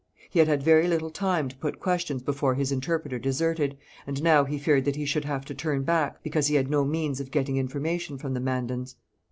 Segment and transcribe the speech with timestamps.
[0.31, 3.77] He had had very little time to put questions before his interpreter deserted,
[4.07, 6.83] and now he feared that he should have to turn back, because he had no
[6.83, 8.95] means of getting information from the Mandans.